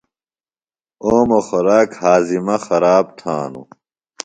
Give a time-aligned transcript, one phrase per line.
[1.03, 3.67] اوموۡ خوراک ہاضِمہ خراب تھانوۡ۔